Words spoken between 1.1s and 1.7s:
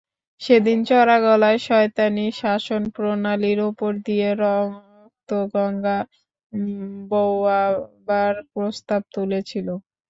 গলায়